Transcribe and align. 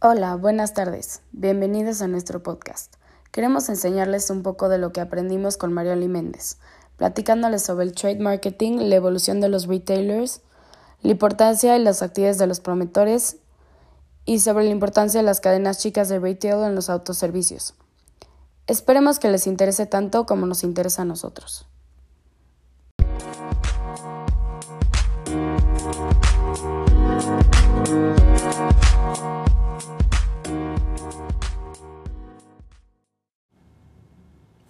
Hola, 0.00 0.36
buenas 0.36 0.74
tardes. 0.74 1.22
Bienvenidos 1.32 2.02
a 2.02 2.06
nuestro 2.06 2.40
podcast. 2.40 2.94
Queremos 3.32 3.68
enseñarles 3.68 4.30
un 4.30 4.44
poco 4.44 4.68
de 4.68 4.78
lo 4.78 4.92
que 4.92 5.00
aprendimos 5.00 5.56
con 5.56 5.72
Marioli 5.72 6.06
Méndez, 6.06 6.58
platicándoles 6.96 7.64
sobre 7.64 7.84
el 7.84 7.96
trade 7.96 8.20
marketing, 8.20 8.78
la 8.78 8.94
evolución 8.94 9.40
de 9.40 9.48
los 9.48 9.66
retailers, 9.66 10.40
la 11.02 11.10
importancia 11.10 11.76
y 11.76 11.82
las 11.82 12.02
actividades 12.02 12.38
de 12.38 12.46
los 12.46 12.60
promotores 12.60 13.38
y 14.24 14.38
sobre 14.38 14.66
la 14.66 14.70
importancia 14.70 15.18
de 15.18 15.26
las 15.26 15.40
cadenas 15.40 15.80
chicas 15.80 16.08
de 16.08 16.20
retail 16.20 16.62
en 16.62 16.76
los 16.76 16.90
autoservicios. 16.90 17.74
Esperemos 18.68 19.18
que 19.18 19.32
les 19.32 19.48
interese 19.48 19.86
tanto 19.86 20.26
como 20.26 20.46
nos 20.46 20.62
interesa 20.62 21.02
a 21.02 21.06
nosotros. 21.06 21.66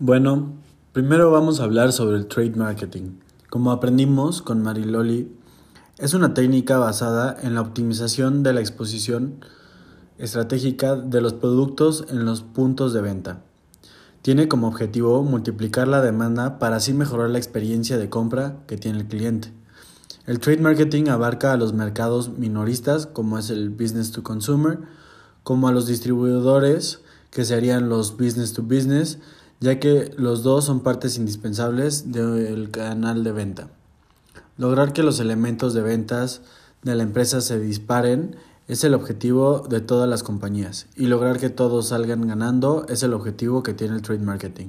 Bueno, 0.00 0.52
primero 0.92 1.32
vamos 1.32 1.58
a 1.58 1.64
hablar 1.64 1.92
sobre 1.92 2.18
el 2.18 2.28
trade 2.28 2.52
marketing. 2.54 3.18
Como 3.50 3.72
aprendimos 3.72 4.42
con 4.42 4.62
Mariloli, 4.62 5.28
es 5.98 6.14
una 6.14 6.34
técnica 6.34 6.78
basada 6.78 7.36
en 7.42 7.56
la 7.56 7.62
optimización 7.62 8.44
de 8.44 8.52
la 8.52 8.60
exposición 8.60 9.44
estratégica 10.16 10.94
de 10.94 11.20
los 11.20 11.32
productos 11.32 12.04
en 12.10 12.24
los 12.24 12.42
puntos 12.42 12.92
de 12.92 13.00
venta. 13.00 13.42
Tiene 14.22 14.46
como 14.46 14.68
objetivo 14.68 15.24
multiplicar 15.24 15.88
la 15.88 16.00
demanda 16.00 16.60
para 16.60 16.76
así 16.76 16.94
mejorar 16.94 17.30
la 17.30 17.38
experiencia 17.38 17.98
de 17.98 18.08
compra 18.08 18.58
que 18.68 18.76
tiene 18.76 18.98
el 19.00 19.08
cliente. 19.08 19.52
El 20.26 20.38
trade 20.38 20.58
marketing 20.58 21.08
abarca 21.08 21.52
a 21.52 21.56
los 21.56 21.72
mercados 21.72 22.38
minoristas, 22.38 23.06
como 23.06 23.36
es 23.36 23.50
el 23.50 23.70
business 23.70 24.12
to 24.12 24.22
consumer, 24.22 24.78
como 25.42 25.66
a 25.66 25.72
los 25.72 25.88
distribuidores, 25.88 27.00
que 27.32 27.44
serían 27.44 27.88
los 27.88 28.16
business 28.16 28.52
to 28.52 28.62
business, 28.62 29.18
ya 29.60 29.80
que 29.80 30.12
los 30.16 30.42
dos 30.42 30.64
son 30.64 30.80
partes 30.80 31.16
indispensables 31.16 32.12
del 32.12 32.70
canal 32.70 33.24
de 33.24 33.32
venta. 33.32 33.68
Lograr 34.56 34.92
que 34.92 35.02
los 35.02 35.20
elementos 35.20 35.74
de 35.74 35.82
ventas 35.82 36.42
de 36.82 36.94
la 36.94 37.02
empresa 37.02 37.40
se 37.40 37.58
disparen 37.58 38.36
es 38.66 38.84
el 38.84 38.94
objetivo 38.94 39.66
de 39.68 39.80
todas 39.80 40.08
las 40.08 40.22
compañías 40.22 40.86
y 40.96 41.06
lograr 41.06 41.38
que 41.38 41.50
todos 41.50 41.88
salgan 41.88 42.26
ganando 42.28 42.86
es 42.88 43.02
el 43.02 43.14
objetivo 43.14 43.62
que 43.62 43.74
tiene 43.74 43.96
el 43.96 44.02
trade 44.02 44.20
marketing. 44.20 44.68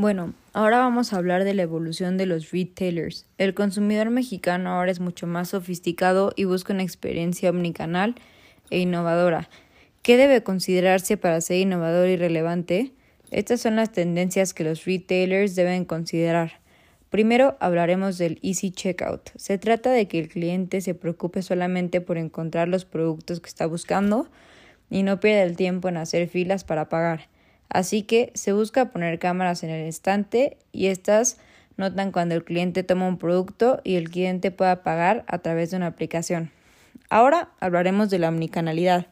Bueno, 0.00 0.32
ahora 0.52 0.78
vamos 0.78 1.12
a 1.12 1.16
hablar 1.16 1.42
de 1.42 1.54
la 1.54 1.62
evolución 1.62 2.18
de 2.18 2.26
los 2.26 2.52
retailers. 2.52 3.26
El 3.36 3.52
consumidor 3.52 4.10
mexicano 4.10 4.70
ahora 4.70 4.92
es 4.92 5.00
mucho 5.00 5.26
más 5.26 5.48
sofisticado 5.48 6.32
y 6.36 6.44
busca 6.44 6.72
una 6.72 6.84
experiencia 6.84 7.50
omnicanal 7.50 8.14
e 8.70 8.78
innovadora. 8.78 9.48
¿Qué 10.02 10.16
debe 10.16 10.44
considerarse 10.44 11.16
para 11.16 11.40
ser 11.40 11.56
innovador 11.56 12.06
y 12.06 12.16
relevante? 12.16 12.92
Estas 13.32 13.60
son 13.60 13.74
las 13.74 13.90
tendencias 13.90 14.54
que 14.54 14.62
los 14.62 14.84
retailers 14.84 15.56
deben 15.56 15.84
considerar. 15.84 16.60
Primero 17.10 17.56
hablaremos 17.58 18.18
del 18.18 18.38
Easy 18.40 18.70
Checkout. 18.70 19.30
Se 19.34 19.58
trata 19.58 19.90
de 19.90 20.06
que 20.06 20.20
el 20.20 20.28
cliente 20.28 20.80
se 20.80 20.94
preocupe 20.94 21.42
solamente 21.42 22.00
por 22.00 22.18
encontrar 22.18 22.68
los 22.68 22.84
productos 22.84 23.40
que 23.40 23.48
está 23.48 23.66
buscando 23.66 24.28
y 24.90 25.02
no 25.02 25.18
pierda 25.18 25.42
el 25.42 25.56
tiempo 25.56 25.88
en 25.88 25.96
hacer 25.96 26.28
filas 26.28 26.62
para 26.62 26.88
pagar. 26.88 27.28
Así 27.68 28.02
que 28.02 28.32
se 28.34 28.52
busca 28.52 28.86
poner 28.86 29.18
cámaras 29.18 29.62
en 29.62 29.70
el 29.70 29.86
instante 29.86 30.56
y 30.72 30.86
estas 30.86 31.38
notan 31.76 32.12
cuando 32.12 32.34
el 32.34 32.44
cliente 32.44 32.82
toma 32.82 33.06
un 33.06 33.18
producto 33.18 33.80
y 33.84 33.96
el 33.96 34.10
cliente 34.10 34.50
pueda 34.50 34.82
pagar 34.82 35.24
a 35.28 35.38
través 35.38 35.70
de 35.70 35.76
una 35.76 35.86
aplicación. 35.86 36.50
Ahora 37.10 37.50
hablaremos 37.60 38.10
de 38.10 38.18
la 38.18 38.28
omnicanalidad. 38.28 39.06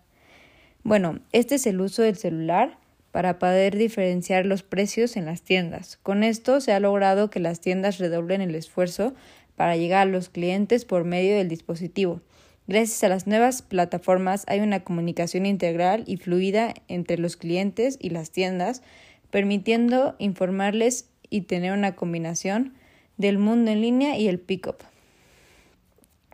Bueno, 0.83 1.21
este 1.33 1.57
es 1.57 1.67
el 1.67 1.81
uso 1.81 2.03
del 2.03 2.17
celular 2.17 2.79
para 3.13 3.39
poder 3.39 3.77
diferenciar 3.77 4.45
los 4.45 4.63
precios 4.63 5.17
en 5.17 5.25
las 5.25 5.43
tiendas. 5.43 5.99
Con 6.03 6.23
esto 6.23 6.61
se 6.61 6.73
ha 6.73 6.81
logrado 6.81 7.31
que 7.31 7.41
las 7.41 7.61
tiendas 7.61 7.99
redoblen 7.99 8.43
el 8.43 8.55
esfuerzo 8.55 9.15
para 9.57 9.77
llegar 9.77 10.03
a 10.03 10.11
los 10.11 10.29
clientes 10.29 10.85
por 10.85 11.05
medio 11.05 11.35
del 11.35 11.49
dispositivo. 11.49 12.21
Gracias 12.69 13.05
a 13.05 13.09
las 13.09 13.29
nuevas 13.29 13.63
plataformas 13.63 14.45
hay 14.49 14.59
una 14.59 14.81
comunicación 14.81 15.47
integral 15.47 16.03
y 16.07 16.17
fluida 16.17 16.75
entre 16.89 17.17
los 17.17 17.37
clientes 17.37 17.97
y 18.01 18.11
las 18.11 18.33
tiendas, 18.33 18.83
permitiendo 19.31 20.17
informarles 20.19 21.09
y 21.31 21.43
tener 21.43 21.73
una 21.73 21.95
combinación 21.95 22.75
del 23.19 23.39
mundo 23.39 23.71
en 23.71 23.83
línea 23.83 24.19
y 24.19 24.27
el 24.27 24.41
pick-up. 24.41 24.79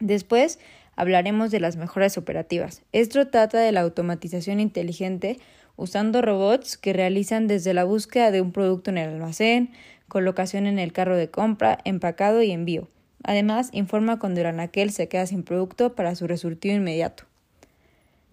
Después 0.00 0.58
hablaremos 0.96 1.50
de 1.50 1.60
las 1.60 1.76
mejoras 1.76 2.16
operativas. 2.16 2.82
Esto 2.92 3.28
trata 3.28 3.58
de 3.58 3.72
la 3.72 3.82
automatización 3.82 4.58
inteligente 4.58 5.38
usando 5.76 6.22
robots 6.22 6.78
que 6.78 6.94
realizan 6.94 7.46
desde 7.46 7.74
la 7.74 7.84
búsqueda 7.84 8.30
de 8.30 8.40
un 8.40 8.52
producto 8.52 8.90
en 8.90 8.98
el 8.98 9.10
almacén, 9.10 9.70
colocación 10.08 10.66
en 10.66 10.78
el 10.78 10.94
carro 10.94 11.16
de 11.16 11.30
compra, 11.30 11.78
empacado 11.84 12.42
y 12.42 12.52
envío. 12.52 12.88
Además, 13.24 13.70
informa 13.72 14.18
cuando 14.18 14.40
el 14.40 14.46
anaquel 14.46 14.90
se 14.90 15.08
queda 15.08 15.26
sin 15.26 15.42
producto 15.42 15.94
para 15.94 16.14
su 16.14 16.26
resultado 16.26 16.74
inmediato. 16.74 17.24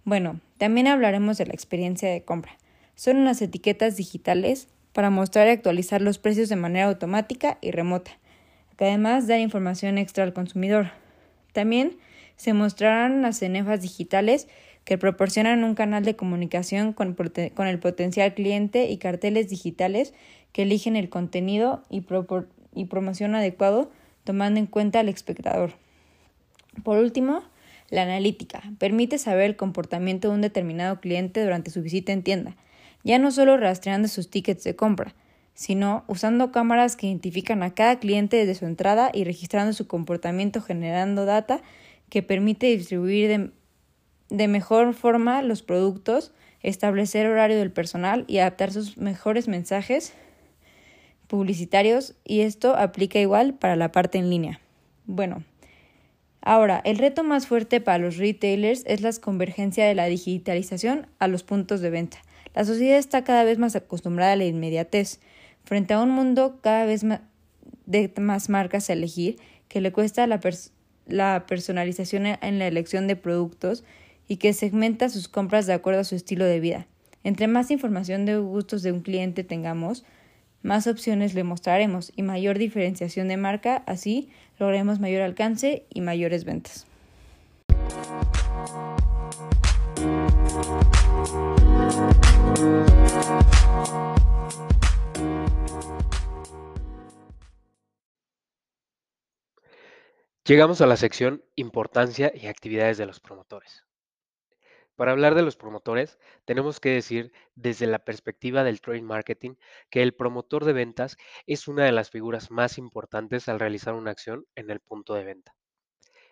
Bueno, 0.03 0.39
también 0.57 0.87
hablaremos 0.87 1.37
de 1.37 1.45
la 1.45 1.53
experiencia 1.53 2.09
de 2.09 2.23
compra. 2.23 2.57
Son 2.95 3.17
unas 3.17 3.41
etiquetas 3.41 3.95
digitales 3.95 4.67
para 4.93 5.09
mostrar 5.09 5.47
y 5.47 5.51
actualizar 5.51 6.01
los 6.01 6.17
precios 6.17 6.49
de 6.49 6.55
manera 6.55 6.87
automática 6.87 7.57
y 7.61 7.71
remota, 7.71 8.11
que 8.77 8.85
además 8.85 9.27
dan 9.27 9.39
información 9.39 9.97
extra 9.97 10.23
al 10.23 10.33
consumidor. 10.33 10.91
También 11.53 11.97
se 12.35 12.53
mostrarán 12.53 13.13
unas 13.13 13.37
cenefas 13.37 13.81
digitales 13.81 14.47
que 14.85 14.97
proporcionan 14.97 15.63
un 15.63 15.75
canal 15.75 16.03
de 16.03 16.15
comunicación 16.15 16.93
con, 16.93 17.15
el 17.67 17.79
potencial 17.79 18.33
cliente 18.33 18.89
y 18.89 18.97
carteles 18.97 19.49
digitales 19.49 20.13
que 20.51 20.63
eligen 20.63 20.95
el 20.95 21.09
contenido 21.09 21.83
y 21.89 22.85
promoción 22.85 23.35
adecuado 23.35 23.91
tomando 24.23 24.59
en 24.59 24.67
cuenta 24.67 24.99
al 24.99 25.09
espectador. 25.09 25.73
Por 26.83 26.97
último, 26.99 27.43
la 27.89 28.03
analítica 28.03 28.61
permite 28.77 29.17
saber 29.17 29.45
el 29.45 29.55
comportamiento 29.55 30.29
de 30.29 30.35
un 30.35 30.41
determinado 30.41 30.99
cliente 30.99 31.43
durante 31.43 31.71
su 31.71 31.81
visita 31.81 32.11
en 32.11 32.23
tienda, 32.23 32.55
ya 33.03 33.17
no 33.17 33.31
solo 33.31 33.57
rastreando 33.57 34.07
sus 34.07 34.29
tickets 34.29 34.63
de 34.63 34.75
compra, 34.75 35.15
sino 35.53 36.03
usando 36.07 36.51
cámaras 36.51 36.95
que 36.95 37.07
identifican 37.07 37.63
a 37.63 37.73
cada 37.73 37.99
cliente 37.99 38.37
desde 38.37 38.55
su 38.55 38.65
entrada 38.65 39.11
y 39.13 39.23
registrando 39.23 39.73
su 39.73 39.87
comportamiento 39.87 40.61
generando 40.61 41.25
data 41.25 41.61
que 42.09 42.23
permite 42.23 42.67
distribuir 42.67 43.27
de, 43.27 43.51
de 44.29 44.47
mejor 44.47 44.93
forma 44.93 45.41
los 45.41 45.63
productos, 45.63 46.31
establecer 46.61 47.25
horario 47.27 47.57
del 47.57 47.71
personal 47.71 48.25
y 48.27 48.37
adaptar 48.37 48.71
sus 48.71 48.97
mejores 48.97 49.47
mensajes 49.47 50.13
publicitarios 51.29 52.15
y 52.25 52.41
esto 52.41 52.75
aplica 52.75 53.19
igual 53.19 53.53
para 53.53 53.75
la 53.75 53.91
parte 53.91 54.17
en 54.17 54.29
línea. 54.29 54.59
Bueno, 55.05 55.43
ahora, 56.41 56.81
el 56.83 56.97
reto 56.97 57.23
más 57.23 57.47
fuerte 57.47 57.79
para 57.79 57.99
los 57.99 58.17
retailers 58.17 58.83
es 58.85 59.01
la 59.01 59.11
convergencia 59.21 59.85
de 59.85 59.95
la 59.95 60.07
digitalización 60.07 61.07
a 61.19 61.27
los 61.27 61.43
puntos 61.43 61.81
de 61.81 61.91
venta. 61.91 62.17
La 62.55 62.65
sociedad 62.65 62.97
está 62.97 63.23
cada 63.23 63.43
vez 63.43 63.59
más 63.59 63.75
acostumbrada 63.75 64.33
a 64.33 64.35
la 64.35 64.45
inmediatez, 64.45 65.19
frente 65.63 65.93
a 65.93 66.01
un 66.01 66.09
mundo 66.09 66.59
cada 66.61 66.85
vez 66.85 67.03
más 67.03 67.21
de 67.85 68.11
más 68.19 68.49
marcas 68.49 68.89
a 68.89 68.93
elegir, 68.93 69.37
que 69.67 69.81
le 69.81 69.91
cuesta 69.91 70.27
la, 70.27 70.39
la 71.07 71.45
personalización 71.47 72.27
en 72.27 72.59
la 72.59 72.67
elección 72.67 73.07
de 73.07 73.15
productos 73.15 73.83
y 74.27 74.37
que 74.37 74.53
segmenta 74.53 75.09
sus 75.09 75.27
compras 75.27 75.65
de 75.65 75.73
acuerdo 75.73 76.01
a 76.01 76.03
su 76.03 76.15
estilo 76.15 76.45
de 76.45 76.59
vida. 76.59 76.87
Entre 77.23 77.47
más 77.47 77.71
información 77.71 78.25
de 78.25 78.37
gustos 78.37 78.83
de 78.83 78.91
un 78.91 79.01
cliente 79.01 79.43
tengamos, 79.43 80.05
más 80.61 80.87
opciones 80.87 81.33
le 81.33 81.43
mostraremos 81.43 82.11
y 82.15 82.23
mayor 82.23 82.57
diferenciación 82.57 83.27
de 83.27 83.37
marca, 83.37 83.83
así 83.85 84.29
lograremos 84.59 84.99
mayor 84.99 85.21
alcance 85.21 85.85
y 85.89 86.01
mayores 86.01 86.45
ventas. 86.45 86.85
Llegamos 100.45 100.81
a 100.81 100.87
la 100.87 100.97
sección 100.97 101.43
Importancia 101.55 102.31
y 102.33 102.47
actividades 102.47 102.97
de 102.97 103.05
los 103.05 103.19
promotores. 103.19 103.88
Para 104.99 105.13
hablar 105.13 105.33
de 105.33 105.41
los 105.41 105.57
promotores, 105.57 106.19
tenemos 106.45 106.79
que 106.79 106.89
decir 106.89 107.31
desde 107.55 107.87
la 107.87 108.05
perspectiva 108.05 108.63
del 108.63 108.81
trade 108.81 109.01
marketing 109.01 109.55
que 109.89 110.03
el 110.03 110.13
promotor 110.13 110.63
de 110.65 110.73
ventas 110.73 111.17
es 111.47 111.67
una 111.67 111.85
de 111.85 111.91
las 111.91 112.11
figuras 112.11 112.51
más 112.51 112.77
importantes 112.77 113.49
al 113.49 113.59
realizar 113.59 113.95
una 113.95 114.11
acción 114.11 114.45
en 114.55 114.69
el 114.69 114.79
punto 114.79 115.15
de 115.15 115.23
venta. 115.23 115.55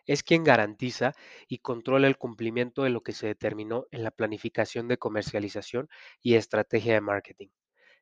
es 0.08 0.24
quien 0.24 0.44
garantiza 0.44 1.14
y 1.48 1.60
controla 1.60 2.08
el 2.08 2.18
cumplimiento 2.18 2.84
de 2.84 2.90
lo 2.90 3.02
que 3.04 3.14
se 3.14 3.28
determinó 3.28 3.86
en 3.92 4.04
la 4.04 4.12
planificación 4.12 4.88
de 4.88 4.98
comercialización 4.98 5.90
y 6.22 6.36
estrategia 6.36 6.94
de 6.96 7.02
marketing, 7.02 7.50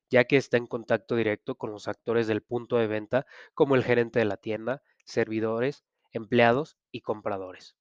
ya 0.10 0.26
que 0.26 0.38
está 0.38 0.58
en 0.58 0.68
contacto 0.68 1.16
directo 1.16 1.56
con 1.56 1.72
los 1.72 1.88
actores 1.88 2.28
del 2.28 2.44
punto 2.44 2.78
de 2.78 2.88
venta 2.88 3.26
como 3.54 3.76
el 3.76 3.84
gerente 3.84 4.20
de 4.20 4.26
la 4.26 4.38
tienda, 4.38 4.84
servidores, 5.06 5.86
empleados 6.14 6.78
y 6.92 7.02
compradores. 7.02 7.78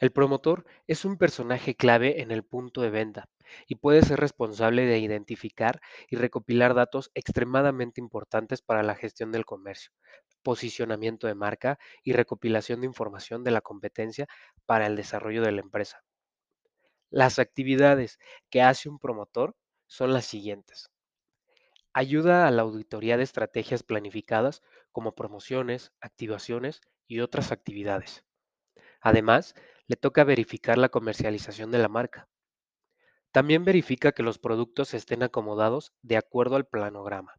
El 0.00 0.10
promotor 0.10 0.64
es 0.88 1.04
un 1.04 1.16
personaje 1.16 1.76
clave 1.76 2.22
en 2.22 2.32
el 2.32 2.42
punto 2.42 2.80
de 2.80 2.90
venta 2.90 3.28
y 3.68 3.76
puede 3.76 4.02
ser 4.02 4.18
responsable 4.18 4.84
de 4.84 4.98
identificar 4.98 5.80
y 6.08 6.16
recopilar 6.16 6.74
datos 6.74 7.12
extremadamente 7.14 8.00
importantes 8.00 8.62
para 8.62 8.82
la 8.82 8.96
gestión 8.96 9.30
del 9.30 9.44
comercio, 9.44 9.92
posicionamiento 10.42 11.28
de 11.28 11.36
marca 11.36 11.78
y 12.02 12.14
recopilación 12.14 12.80
de 12.80 12.88
información 12.88 13.44
de 13.44 13.52
la 13.52 13.60
competencia 13.60 14.26
para 14.66 14.88
el 14.88 14.96
desarrollo 14.96 15.42
de 15.42 15.52
la 15.52 15.60
empresa. 15.60 16.02
Las 17.10 17.38
actividades 17.38 18.18
que 18.50 18.62
hace 18.62 18.88
un 18.88 18.98
promotor 18.98 19.54
son 19.86 20.12
las 20.12 20.24
siguientes. 20.24 20.90
Ayuda 21.92 22.48
a 22.48 22.50
la 22.50 22.62
auditoría 22.62 23.16
de 23.16 23.22
estrategias 23.22 23.84
planificadas 23.84 24.62
como 24.92 25.14
promociones, 25.14 25.92
activaciones 26.00 26.80
y 27.06 27.20
otras 27.20 27.52
actividades. 27.52 28.24
Además, 29.00 29.54
le 29.90 29.96
toca 29.96 30.22
verificar 30.22 30.78
la 30.78 30.88
comercialización 30.88 31.72
de 31.72 31.78
la 31.78 31.88
marca. 31.88 32.28
También 33.32 33.64
verifica 33.64 34.12
que 34.12 34.22
los 34.22 34.38
productos 34.38 34.94
estén 34.94 35.24
acomodados 35.24 35.92
de 36.00 36.16
acuerdo 36.16 36.54
al 36.54 36.64
planograma. 36.64 37.34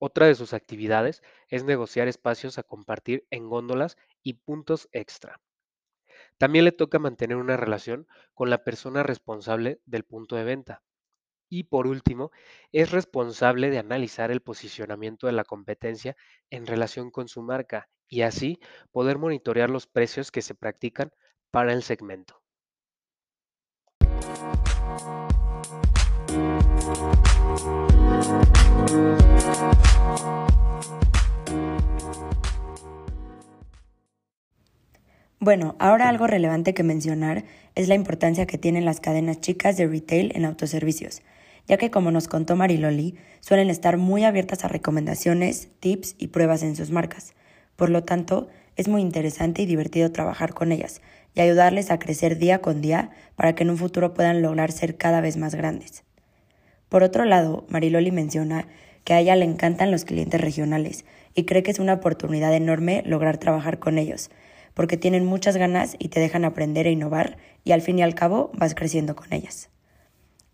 Otra 0.00 0.26
de 0.26 0.34
sus 0.34 0.52
actividades 0.52 1.22
es 1.46 1.62
negociar 1.62 2.08
espacios 2.08 2.58
a 2.58 2.64
compartir 2.64 3.28
en 3.30 3.48
góndolas 3.48 3.96
y 4.24 4.32
puntos 4.32 4.88
extra. 4.90 5.40
También 6.36 6.64
le 6.64 6.72
toca 6.72 6.98
mantener 6.98 7.36
una 7.36 7.56
relación 7.56 8.08
con 8.34 8.50
la 8.50 8.64
persona 8.64 9.04
responsable 9.04 9.80
del 9.84 10.02
punto 10.02 10.34
de 10.34 10.42
venta. 10.42 10.82
Y 11.48 11.62
por 11.64 11.86
último, 11.86 12.32
es 12.72 12.90
responsable 12.90 13.70
de 13.70 13.78
analizar 13.78 14.32
el 14.32 14.42
posicionamiento 14.42 15.28
de 15.28 15.32
la 15.34 15.44
competencia 15.44 16.16
en 16.50 16.66
relación 16.66 17.12
con 17.12 17.28
su 17.28 17.40
marca 17.40 17.88
y 18.08 18.22
así 18.22 18.58
poder 18.90 19.18
monitorear 19.18 19.70
los 19.70 19.86
precios 19.86 20.32
que 20.32 20.42
se 20.42 20.56
practican 20.56 21.12
para 21.56 21.72
el 21.72 21.82
segmento. 21.82 22.42
Bueno, 35.40 35.76
ahora 35.78 36.10
algo 36.10 36.26
relevante 36.26 36.74
que 36.74 36.82
mencionar 36.82 37.44
es 37.74 37.88
la 37.88 37.94
importancia 37.94 38.44
que 38.46 38.58
tienen 38.58 38.84
las 38.84 39.00
cadenas 39.00 39.40
chicas 39.40 39.78
de 39.78 39.86
retail 39.86 40.32
en 40.34 40.44
autoservicios, 40.44 41.22
ya 41.66 41.78
que 41.78 41.90
como 41.90 42.10
nos 42.10 42.28
contó 42.28 42.54
Mariloli, 42.54 43.14
suelen 43.40 43.70
estar 43.70 43.96
muy 43.96 44.24
abiertas 44.24 44.66
a 44.66 44.68
recomendaciones, 44.68 45.70
tips 45.80 46.16
y 46.18 46.26
pruebas 46.26 46.62
en 46.62 46.76
sus 46.76 46.90
marcas. 46.90 47.32
Por 47.76 47.88
lo 47.88 48.04
tanto, 48.04 48.48
es 48.76 48.88
muy 48.88 49.00
interesante 49.00 49.62
y 49.62 49.66
divertido 49.66 50.12
trabajar 50.12 50.52
con 50.52 50.70
ellas 50.70 51.00
y 51.36 51.42
ayudarles 51.42 51.90
a 51.90 51.98
crecer 52.00 52.38
día 52.38 52.60
con 52.60 52.80
día 52.80 53.10
para 53.36 53.54
que 53.54 53.62
en 53.62 53.70
un 53.70 53.76
futuro 53.76 54.14
puedan 54.14 54.42
lograr 54.42 54.72
ser 54.72 54.96
cada 54.96 55.20
vez 55.20 55.36
más 55.36 55.54
grandes. 55.54 56.02
Por 56.88 57.02
otro 57.02 57.26
lado, 57.26 57.66
Mariloli 57.68 58.10
menciona 58.10 58.66
que 59.04 59.12
a 59.12 59.20
ella 59.20 59.36
le 59.36 59.44
encantan 59.44 59.90
los 59.90 60.04
clientes 60.04 60.40
regionales 60.40 61.04
y 61.34 61.44
cree 61.44 61.62
que 61.62 61.70
es 61.70 61.78
una 61.78 61.92
oportunidad 61.92 62.54
enorme 62.54 63.02
lograr 63.04 63.36
trabajar 63.36 63.78
con 63.78 63.98
ellos, 63.98 64.30
porque 64.72 64.96
tienen 64.96 65.26
muchas 65.26 65.58
ganas 65.58 65.94
y 65.98 66.08
te 66.08 66.20
dejan 66.20 66.46
aprender 66.46 66.86
e 66.86 66.92
innovar 66.92 67.36
y 67.64 67.72
al 67.72 67.82
fin 67.82 67.98
y 67.98 68.02
al 68.02 68.14
cabo 68.14 68.50
vas 68.54 68.74
creciendo 68.74 69.14
con 69.14 69.32
ellas. 69.34 69.68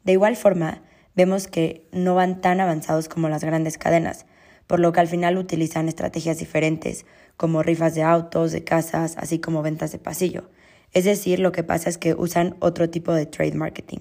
De 0.03 0.13
igual 0.13 0.35
forma, 0.35 0.83
vemos 1.15 1.47
que 1.47 1.87
no 1.93 2.17
van 2.17 2.41
tan 2.41 2.61
avanzados 2.61 3.09
como 3.09 3.29
las 3.29 3.45
grandes 3.45 3.79
cadenas, 3.79 4.27
por 4.67 4.81
lo 4.81 4.93
que 4.93 5.01
al 5.01 5.09
final 5.09 5.39
utilizan 5.39 5.87
estrategias 5.87 6.39
diferentes, 6.39 7.07
como 7.37 7.63
rifas 7.63 7.95
de 7.95 8.03
autos, 8.03 8.51
de 8.51 8.65
casas, 8.65 9.17
así 9.17 9.39
como 9.39 9.63
ventas 9.63 9.93
de 9.93 9.99
pasillo. 9.99 10.51
Es 10.93 11.05
decir, 11.05 11.39
lo 11.39 11.53
que 11.53 11.63
pasa 11.63 11.89
es 11.89 11.99
que 11.99 12.15
usan 12.15 12.57
otro 12.61 12.91
tipo 12.91 13.13
de 13.13 13.27
trade 13.27 13.55
marketing. 13.55 14.01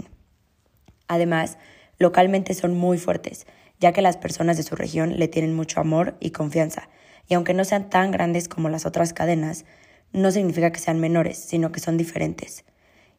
Además, 1.08 1.58
localmente 1.98 2.54
son 2.54 2.74
muy 2.74 2.98
fuertes, 2.98 3.48
ya 3.80 3.94
que 3.94 4.02
las 4.02 4.18
personas 4.18 4.58
de 4.58 4.64
su 4.64 4.76
región 4.76 5.18
le 5.18 5.28
tienen 5.28 5.56
mucho 5.56 5.80
amor 5.80 6.16
y 6.20 6.32
confianza, 6.32 6.90
y 7.28 7.34
aunque 7.34 7.54
no 7.54 7.64
sean 7.64 7.90
tan 7.90 8.12
grandes 8.12 8.48
como 8.48 8.70
las 8.70 8.86
otras 8.86 9.14
cadenas, 9.14 9.66
no 10.12 10.32
significa 10.32 10.72
que 10.72 10.80
sean 10.80 11.00
menores, 11.00 11.38
sino 11.38 11.72
que 11.72 11.80
son 11.80 11.98
diferentes. 11.98 12.66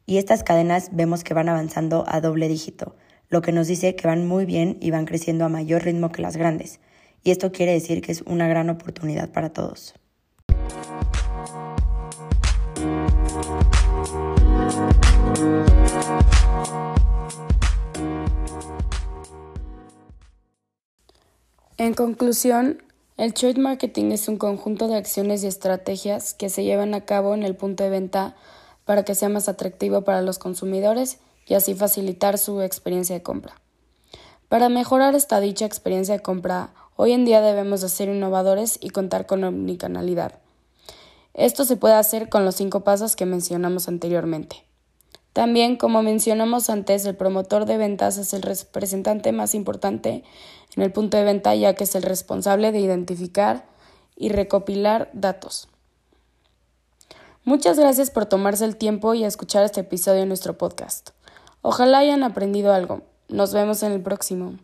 Y 0.05 0.19
estas 0.19 0.43
cadenas 0.43 0.91
vemos 0.93 1.25
que 1.25 1.35
van 1.35 1.49
avanzando 1.49 2.05
a 2.07 2.21
doble 2.21 2.49
dígito, 2.49 2.97
lo 3.29 3.41
que 3.41 3.53
nos 3.53 3.67
dice 3.67 3.97
que 3.97 4.07
van 4.07 4.27
muy 4.27 4.45
bien 4.45 4.77
y 4.81 4.91
van 4.91 5.07
creciendo 5.07 5.45
a 5.47 5.49
mayor 5.49 5.85
ritmo 5.85 6.13
que 6.13 6.21
las 6.21 6.37
grandes. 6.37 6.81
Y 7.25 7.31
esto 7.31 7.53
quiere 7.53 7.73
decir 7.73 8.03
que 8.03 8.13
es 8.13 8.23
una 8.23 8.47
gran 8.49 8.69
oportunidad 8.69 9.31
para 9.31 9.51
todos. 9.51 9.95
En 21.79 21.95
conclusión, 21.95 22.81
el 23.17 23.35
trade 23.35 23.61
marketing 23.61 24.13
es 24.13 24.29
un 24.29 24.37
conjunto 24.37 24.87
de 24.87 24.95
acciones 24.95 25.43
y 25.43 25.49
estrategias 25.49 26.33
que 26.33 26.49
se 26.49 26.63
llevan 26.63 26.95
a 26.95 27.05
cabo 27.05 27.35
en 27.35 27.43
el 27.43 27.57
punto 27.57 27.83
de 27.83 27.91
venta 27.91 28.37
para 28.85 29.05
que 29.05 29.17
sea 29.17 29.29
más 29.29 29.49
atractivo 29.49 30.03
para 30.03 30.23
los 30.23 30.39
consumidores 30.39 31.19
y 31.47 31.55
así 31.55 31.75
facilitar 31.75 32.39
su 32.39 32.61
experiencia 32.63 33.17
de 33.17 33.23
compra. 33.23 33.55
Para 34.49 34.69
mejorar 34.69 35.15
esta 35.15 35.41
dicha 35.41 35.65
experiencia 35.65 36.15
de 36.15 36.23
compra, 36.23 36.73
hoy 36.95 37.13
en 37.13 37.25
día 37.25 37.41
debemos 37.41 37.81
de 37.81 37.89
ser 37.89 38.09
innovadores 38.09 38.79
y 38.81 38.91
contar 38.91 39.27
con 39.27 39.43
omnicanalidad. 39.43 40.39
Esto 41.35 41.65
se 41.65 41.77
puede 41.77 41.95
hacer 41.95 42.29
con 42.29 42.45
los 42.45 42.55
cinco 42.55 42.81
pasos 42.81 43.17
que 43.17 43.27
mencionamos 43.27 43.89
anteriormente. 43.89 44.65
También, 45.33 45.77
como 45.77 46.03
mencionamos 46.03 46.69
antes, 46.69 47.07
el 47.07 47.17
promotor 47.17 47.65
de 47.65 47.79
ventas 47.79 48.19
es 48.19 48.35
el 48.35 48.43
representante 48.43 49.33
más 49.33 49.55
importante 49.55 50.25
en 50.77 50.83
el 50.83 50.93
punto 50.93 51.17
de 51.17 51.25
venta 51.25 51.55
ya 51.55 51.75
que 51.75 51.85
es 51.85 51.95
el 51.95 52.03
responsable 52.03 52.73
de 52.73 52.81
identificar 52.81 53.65
y 54.17 54.29
recopilar 54.29 55.11
datos. 55.13 55.69
Muchas 57.45 57.79
gracias 57.79 58.11
por 58.11 58.27
tomarse 58.27 58.65
el 58.65 58.77
tiempo 58.77 59.15
y 59.15 59.25
escuchar 59.25 59.65
este 59.65 59.81
episodio 59.81 60.21
de 60.21 60.27
nuestro 60.27 60.57
podcast. 60.59 61.11
Ojalá 61.63 61.99
hayan 61.99 62.23
aprendido 62.23 62.73
algo. 62.73 63.03
Nos 63.29 63.53
vemos 63.53 63.83
en 63.83 63.93
el 63.93 64.03
próximo. 64.03 64.59